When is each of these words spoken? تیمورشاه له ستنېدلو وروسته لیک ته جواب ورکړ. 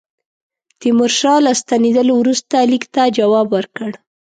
تیمورشاه 0.79 1.39
له 1.45 1.51
ستنېدلو 1.61 2.13
وروسته 2.17 2.55
لیک 2.71 2.83
ته 2.93 3.03
جواب 3.17 3.47
ورکړ. 3.51 3.91